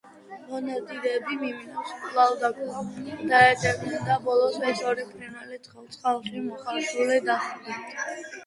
[0.51, 2.89] მონადირეები მიმინოს კვალდაკვალ
[3.33, 7.95] დაედევნენ და ბოლოს ეს ორი ფრინველი ცხელ წყალში მოხარშული დახვდათ,